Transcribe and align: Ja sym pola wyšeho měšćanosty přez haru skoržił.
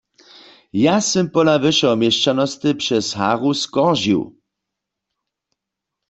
Ja 0.85 0.95
sym 1.09 1.25
pola 1.33 1.55
wyšeho 1.65 1.95
měšćanosty 2.01 2.69
přez 2.81 3.05
haru 3.19 3.51
skoržił. 3.61 4.21